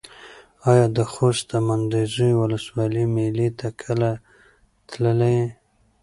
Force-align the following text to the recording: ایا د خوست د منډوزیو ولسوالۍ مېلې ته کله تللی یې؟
ایا 0.69 0.85
د 0.97 0.99
خوست 1.11 1.43
د 1.51 1.53
منډوزیو 1.67 2.39
ولسوالۍ 2.41 3.05
مېلې 3.15 3.49
ته 3.59 3.67
کله 3.81 4.11
تللی 4.89 5.33
یې؟ 5.37 5.47